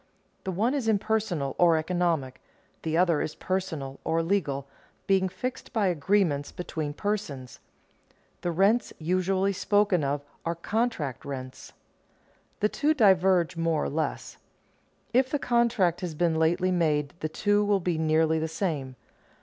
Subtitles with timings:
[0.45, 2.41] The one is impersonal or economic;
[2.81, 4.67] the other is personal or legal,
[5.05, 7.59] being fixed by agreements between persons.
[8.41, 11.73] The rents usually spoken of are contract rents.
[12.61, 14.37] The two diverge more or less.
[15.13, 18.95] If the contract has been lately made the two will be nearly the same.